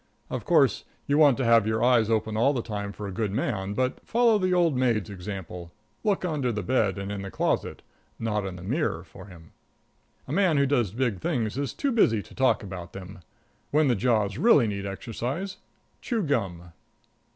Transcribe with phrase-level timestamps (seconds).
[0.31, 3.31] Of course, you want to have your eyes open all the time for a good
[3.31, 5.71] man, but follow the old maid's example
[6.03, 7.83] look under the bed and in the closet,
[8.17, 9.51] not in the mirror, for him.
[10.27, 13.19] A man who does big things is too busy to talk about them.
[13.69, 15.57] When the jaws really need exercise,
[16.01, 16.71] chew gum.